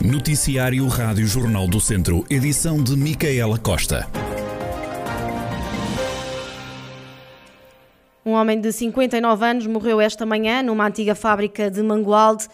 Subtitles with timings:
[0.00, 4.08] Noticiário Rádio Jornal do Centro, edição de Micaela Costa.
[8.24, 12.46] Um homem de 59 anos morreu esta manhã numa antiga fábrica de Mangualde.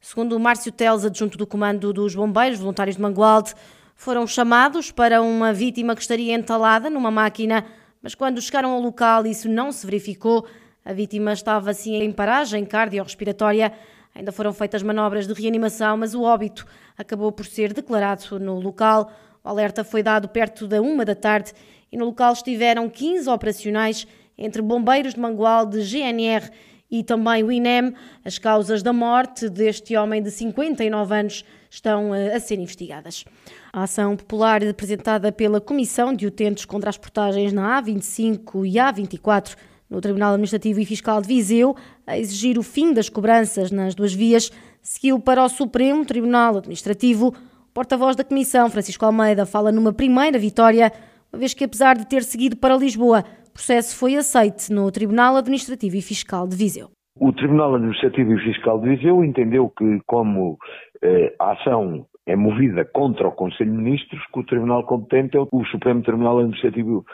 [0.00, 3.52] Segundo Márcio Teles, adjunto do comando dos bombeiros voluntários de Mangualde,
[3.96, 7.64] foram chamados para uma vítima que estaria entalada numa máquina,
[8.00, 10.46] mas quando chegaram ao local isso não se verificou.
[10.84, 13.72] A vítima estava assim em paragem cardiorrespiratória.
[14.14, 16.66] Ainda foram feitas manobras de reanimação, mas o óbito
[16.96, 19.10] acabou por ser declarado no local.
[19.42, 21.52] O alerta foi dado perto da uma da tarde
[21.90, 26.50] e no local estiveram 15 operacionais entre bombeiros de Mangual, de GNR
[26.90, 27.94] e também o INEM.
[28.22, 33.24] As causas da morte deste homem de 59 anos estão eh, a ser investigadas.
[33.72, 39.56] A ação popular apresentada pela Comissão de Utentes contra as Portagens na A25 e A24
[39.92, 44.14] no Tribunal Administrativo e Fiscal de Viseu, a exigir o fim das cobranças nas duas
[44.14, 47.28] vias, seguiu para o Supremo Tribunal Administrativo.
[47.28, 50.90] O porta-voz da Comissão, Francisco Almeida, fala numa primeira vitória,
[51.30, 55.36] uma vez que, apesar de ter seguido para Lisboa, o processo foi aceite no Tribunal
[55.36, 56.88] Administrativo e Fiscal de Viseu.
[57.20, 60.56] O Tribunal Administrativo e Fiscal de Viseu entendeu que, como
[61.02, 65.40] eh, a ação é movida contra o Conselho de Ministros, que o Tribunal competente é
[65.40, 67.04] o Supremo Tribunal Administrativo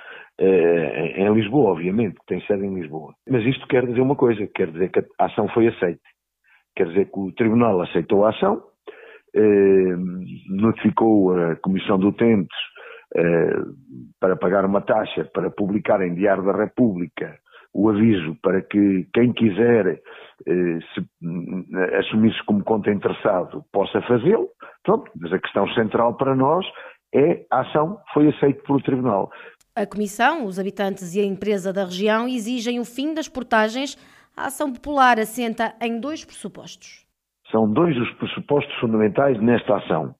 [0.40, 3.12] em Lisboa, obviamente, que tem sede em Lisboa.
[3.28, 6.00] Mas isto quer dizer uma coisa, quer dizer que a ação foi aceita.
[6.76, 8.62] Quer dizer que o Tribunal aceitou a ação,
[9.34, 9.96] eh,
[10.48, 12.56] notificou a Comissão de Utentes
[13.16, 13.62] eh,
[14.20, 17.36] para pagar uma taxa para publicar em Diário da República
[17.74, 20.00] o aviso para que quem quiser
[20.46, 21.06] se
[21.98, 24.48] assumir-se como conta interessado possa fazê-lo.
[24.82, 26.64] Pronto, mas a questão central para nós
[27.14, 29.30] é a ação foi aceita pelo Tribunal.
[29.74, 33.96] A Comissão, os habitantes e a empresa da região exigem o fim das portagens.
[34.36, 37.06] A ação popular assenta em dois pressupostos.
[37.50, 40.14] São dois os pressupostos fundamentais nesta ação.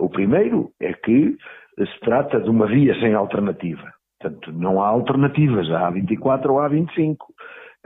[0.00, 1.36] O primeiro é que
[1.78, 3.92] se trata de uma via sem alternativa.
[4.20, 7.16] Portanto, não há alternativas à A24 ou à A25.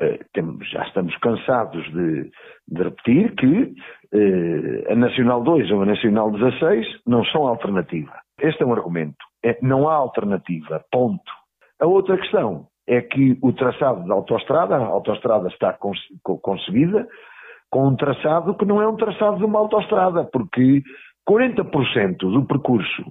[0.00, 2.30] Uh, já estamos cansados de,
[2.68, 3.74] de repetir que
[4.14, 8.21] uh, a Nacional 2 ou a Nacional 16 não são alternativa.
[8.42, 9.16] Este é um argumento.
[9.44, 11.30] É, não há alternativa, ponto.
[11.80, 15.76] A outra questão é que o traçado da autoestrada, a autoestrada está
[16.42, 17.06] concebida
[17.70, 20.82] com um traçado que não é um traçado de uma autoestrada, porque
[21.28, 23.04] 40% do percurso,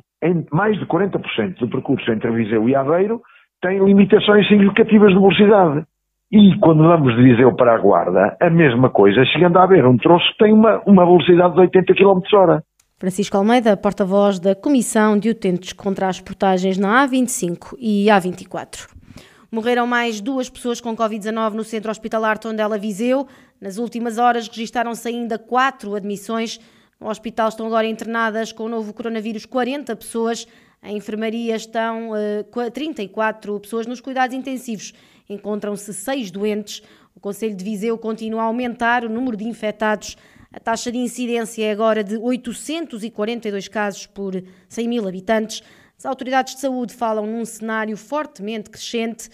[0.51, 3.21] mais de 40% do percurso entre Viseu e Aveiro
[3.61, 5.85] tem limitações significativas de velocidade.
[6.31, 9.97] E quando vamos de Viseu para a Guarda, a mesma coisa, chegando a haver um
[9.97, 12.63] troço que tem uma, uma velocidade de 80 km hora.
[13.01, 18.87] Francisco Almeida, porta-voz da Comissão de Utentes contra as Portagens na A25 e A24.
[19.51, 23.27] Morreram mais duas pessoas com Covid-19 no centro hospitalar Tondela Viseu.
[23.59, 26.59] Nas últimas horas registaram-se ainda quatro admissões.
[26.99, 30.47] No hospital estão agora internadas com o novo coronavírus 40 pessoas.
[30.79, 34.93] A enfermaria estão uh, 34 pessoas nos cuidados intensivos.
[35.27, 36.83] Encontram-se seis doentes.
[37.15, 40.15] O Conselho de Viseu continua a aumentar o número de infectados.
[40.53, 44.33] A taxa de incidência é agora de 842 casos por
[44.67, 45.63] 100 mil habitantes.
[45.97, 49.29] As autoridades de saúde falam num cenário fortemente crescente.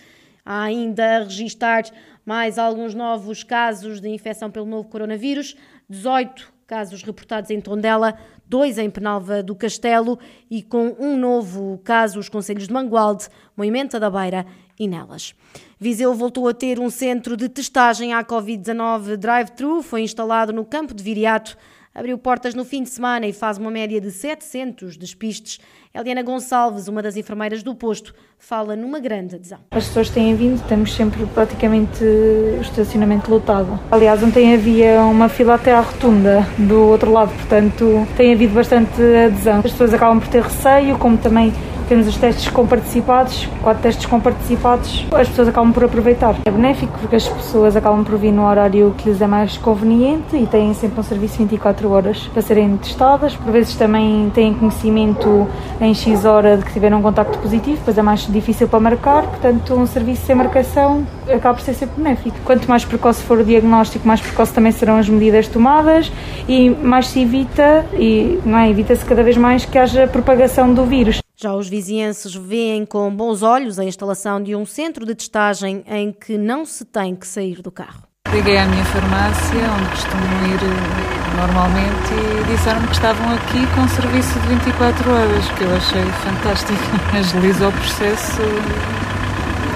[0.46, 1.86] Há ainda a registrar
[2.24, 5.56] mais alguns novos casos de infecção pelo novo coronavírus.
[5.90, 10.20] 18 casos reportados em Tondela, dois em Penalva do Castelo
[10.52, 14.46] e com um novo caso os conselhos de Mangualde, Moimenta da Beira
[14.78, 15.34] e Nelas.
[15.80, 20.92] Viseu voltou a ter um centro de testagem à Covid-19 drive-thru, foi instalado no campo
[20.92, 21.56] de Viriato,
[21.94, 25.60] abriu portas no fim de semana e faz uma média de 700 despistes.
[25.94, 29.60] Eliana Gonçalves, uma das enfermeiras do posto, fala numa grande adesão.
[29.70, 33.80] As pessoas têm vindo, temos sempre praticamente o estacionamento lotado.
[33.92, 39.00] Aliás, ontem havia uma fila até à rotunda do outro lado, portanto tem havido bastante
[39.28, 39.60] adesão.
[39.60, 41.54] As pessoas acabam por ter receio, como também
[41.88, 46.36] temos os testes comparticipados, quatro testes comparticipados, as pessoas acabam por aproveitar.
[46.46, 50.36] É benéfico porque as pessoas acabam por vir no horário que lhes é mais conveniente
[50.36, 53.36] e têm sempre um serviço 24 horas para serem testadas.
[53.36, 55.48] Por vezes também têm conhecimento
[55.80, 59.24] em X hora de que tiveram um contacto positivo, pois é mais difícil para marcar,
[59.24, 62.38] portanto um serviço sem marcação acaba por ser sempre benéfico.
[62.44, 66.12] Quanto mais precoce for o diagnóstico, mais precoce também serão as medidas tomadas
[66.48, 70.86] e mais se evita, e não é, evita-se cada vez mais que haja propagação do
[70.86, 71.27] vírus.
[71.40, 76.12] Já os vizinhenses veem com bons olhos a instalação de um centro de testagem em
[76.12, 78.02] que não se tem que sair do carro.
[78.34, 83.88] Liguei à minha farmácia, onde costumo ir eh, normalmente, e disseram-me que estavam aqui com
[83.88, 86.82] serviço de 24 horas, que eu achei fantástico.
[87.16, 88.42] Agiliza o processo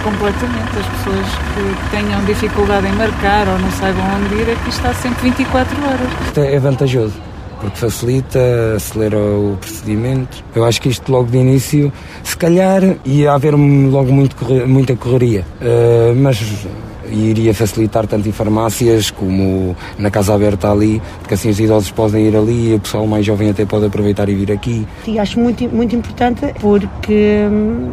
[0.03, 0.79] completamente.
[0.79, 5.29] As pessoas que tenham dificuldade em marcar ou não saibam onde ir, aqui está sempre
[5.29, 6.25] 24 horas.
[6.25, 7.30] Isto é vantajoso
[7.61, 8.39] porque facilita,
[8.75, 10.43] acelera o procedimento.
[10.55, 11.93] Eu acho que isto logo de início,
[12.23, 14.35] se calhar ia haver logo muito,
[14.67, 16.65] muita correria, uh, mas
[17.11, 22.27] iria facilitar tanto em farmácias como na casa aberta ali, porque assim os idosos podem
[22.27, 24.87] ir ali e o pessoal mais jovem até pode aproveitar e vir aqui.
[25.05, 27.91] E acho muito, muito importante porque hum,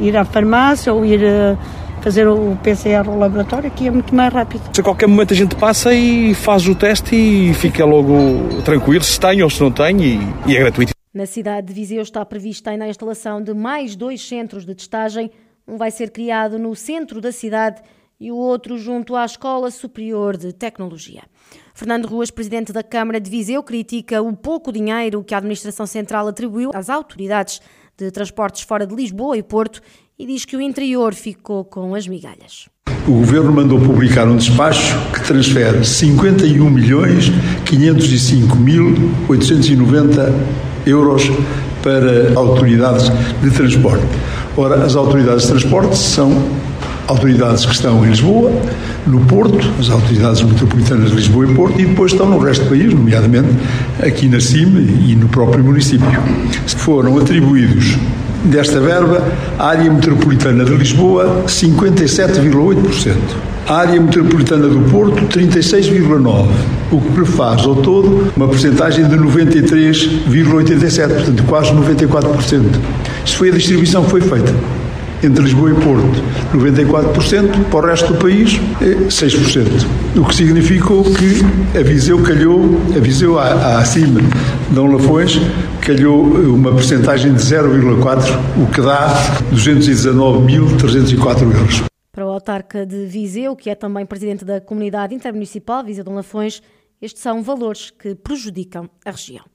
[0.00, 1.56] ir à farmácia ou ir a
[2.02, 4.62] fazer o PCR no laboratório, que é muito mais rápido.
[4.78, 9.18] A qualquer momento a gente passa e faz o teste e fica logo tranquilo se
[9.18, 10.92] tem ou se não tem e, e é gratuito.
[11.12, 15.30] Na cidade de Viseu está prevista ainda a instalação de mais dois centros de testagem.
[15.66, 17.82] Um vai ser criado no centro da cidade
[18.20, 21.22] e o outro junto à Escola Superior de Tecnologia.
[21.74, 26.26] Fernando Ruas, presidente da Câmara de Viseu, critica o pouco dinheiro que a Administração Central
[26.26, 27.60] atribuiu às autoridades
[27.96, 29.80] de transportes fora de Lisboa e Porto
[30.18, 32.68] e diz que o interior ficou com as migalhas.
[33.06, 37.30] O Governo mandou publicar um despacho que transfere 51 milhões
[37.64, 38.94] 505 mil
[39.28, 40.34] 890
[40.84, 41.30] euros
[41.82, 43.10] para autoridades
[43.40, 44.04] de transporte.
[44.56, 46.32] Ora, as autoridades de transporte são
[47.06, 48.50] autoridades que estão em Lisboa,
[49.06, 52.70] no Porto, as autoridades metropolitanas de Lisboa e Porto, e depois estão no resto do
[52.70, 53.48] país, nomeadamente
[54.00, 56.06] aqui na CIMA e no próprio município.
[56.66, 57.96] Foram atribuídos
[58.44, 59.22] desta verba
[59.58, 63.14] à área metropolitana de Lisboa 57,8%.
[63.68, 66.48] A área metropolitana do Porto, 36,9%,
[66.90, 72.62] o que prefaz ao todo uma porcentagem de 93,87%, portanto quase 94%.
[73.24, 74.54] Isto foi a distribuição que foi feita
[75.22, 76.22] entre Lisboa e Porto
[76.54, 79.86] 94%, para o resto do país 6%.
[80.16, 81.44] O que significou que
[81.78, 84.20] a Viseu calhou, a Viseu acima
[84.70, 85.40] de Lafões,
[85.88, 89.08] calhou uma percentagem de 0,4%, o que dá
[89.50, 91.82] 219.304 euros.
[92.12, 96.60] Para o autarca de Viseu, que é também presidente da comunidade intermunicipal Viseu Dom Lafões,
[97.00, 99.46] estes são valores que prejudicam a região.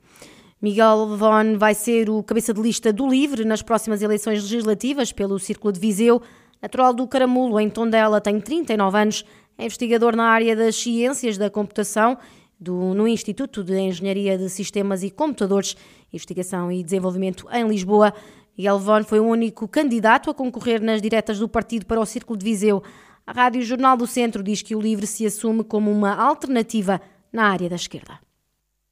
[0.59, 5.37] Miguel Von vai ser o cabeça de lista do LIVRE nas próximas eleições legislativas pelo
[5.37, 6.19] Círculo de Viseu.
[6.59, 9.23] Natural do Caramulo, em Tondela, tem 39 anos,
[9.55, 12.17] é investigador na área das ciências da computação
[12.59, 15.75] do, no Instituto de Engenharia de Sistemas e Computadores,
[16.11, 18.13] Investigação e Desenvolvimento em Lisboa.
[18.57, 22.37] Miguel Von foi o único candidato a concorrer nas diretas do partido para o Círculo
[22.37, 22.83] de Viseu.
[23.25, 26.99] A Rádio Jornal do Centro diz que o LIVRE se assume como uma alternativa
[27.31, 28.19] na área da esquerda.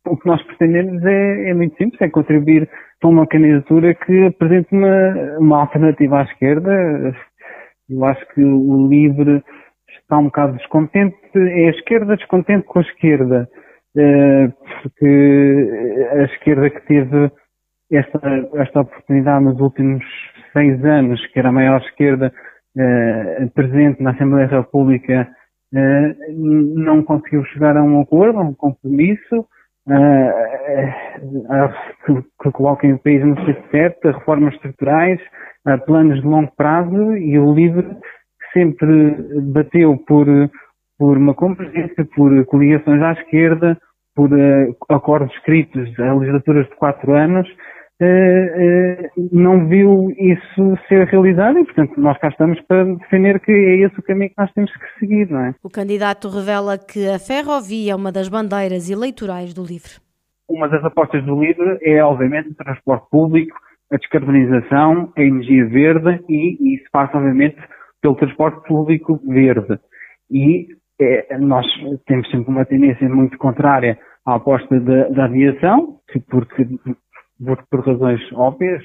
[0.06, 2.68] O que nós pretendemos é, é, muito simples, é contribuir
[3.00, 6.72] para uma candidatura que apresente uma, uma alternativa à esquerda.
[7.90, 9.44] Eu acho que o LIVRE
[10.12, 13.48] está um bocado descontente, é a esquerda descontente com a esquerda,
[13.96, 14.50] eh,
[14.84, 15.69] porque
[16.12, 17.31] a esquerda que teve
[17.90, 18.19] esta,
[18.56, 20.04] esta oportunidade nos últimos
[20.52, 22.34] seis anos, que era a maior esquerda
[22.78, 25.30] eh, presente na Assembleia da República,
[25.74, 29.48] eh, não conseguiu chegar a um acordo, a um compromisso,
[32.06, 32.13] que,
[32.44, 35.19] que coloquem o país no sítio certo, reformas estruturais,
[35.88, 37.88] planos de longo prazo e o LIVRE
[38.53, 39.15] sempre
[39.53, 40.27] bateu por,
[40.98, 43.77] por uma convergência, por coligações à esquerda,
[44.15, 47.48] por uh, acordos escritos a legislaturas de quatro anos,
[48.01, 53.51] uh, uh, não viu isso ser realizado e, portanto, nós cá estamos para defender que
[53.51, 55.56] é esse o caminho que nós temos que seguir, não é?
[55.63, 60.00] O candidato revela que a ferrovia é uma das bandeiras eleitorais do LIVRE.
[60.50, 63.58] Uma das apostas do LIVRE é, obviamente, o transporte público,
[63.91, 67.58] a descarbonização, a energia verde e, e isso passa, obviamente,
[68.01, 69.79] pelo transporte público verde.
[70.29, 70.67] E
[71.00, 71.65] é, nós
[72.05, 75.98] temos sempre uma tendência muito contrária à aposta da, da aviação,
[76.29, 76.67] porque,
[77.70, 78.84] por, razões óbvias,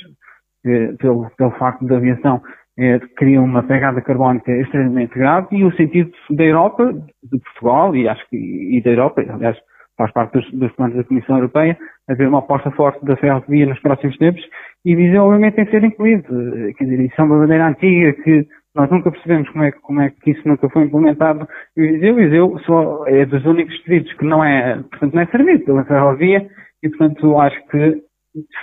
[0.98, 2.42] pelo, pelo facto da aviação
[2.78, 8.08] é, cria uma pegada carbónica extremamente grave e o sentido da Europa, de Portugal e
[8.08, 9.56] acho que e da Europa, aliás,
[9.96, 13.80] faz parte dos, dos planos da Comissão Europeia, haver uma aposta forte da ferrovia nos
[13.80, 14.42] próximos tempos
[14.84, 16.28] e Viseu obviamente tem que ser incluído.
[16.76, 18.46] Quer dizer, isso é uma bandeira antiga que
[18.76, 22.14] nós nunca percebemos como é, como é que isso nunca foi implementado em Viseu.
[22.14, 26.46] Viseu é dos únicos distritos que não é, portanto, não é servido pela ferrovia
[26.82, 28.02] e, portanto, acho que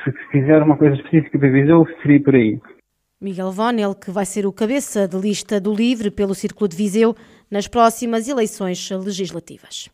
[0.04, 2.60] se fizer uma coisa específica para Viseu, seria por aí.
[3.20, 6.78] Miguel Von, ele que vai ser o cabeça de lista do LIVRE pelo Círculo de
[6.78, 7.16] Viseu
[7.50, 9.90] nas próximas eleições legislativas.